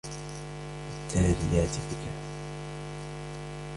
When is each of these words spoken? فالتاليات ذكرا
فالتاليات 1.09 1.69
ذكرا 1.69 2.11